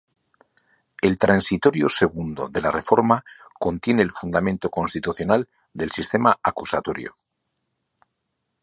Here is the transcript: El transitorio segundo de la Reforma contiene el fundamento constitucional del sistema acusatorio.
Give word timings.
El 1.03 1.19
transitorio 1.19 1.87
segundo 1.87 2.49
de 2.49 2.59
la 2.59 2.71
Reforma 2.71 3.23
contiene 3.53 4.01
el 4.01 4.09
fundamento 4.09 4.71
constitucional 4.71 5.47
del 5.71 5.91
sistema 5.91 6.39
acusatorio. 6.41 7.19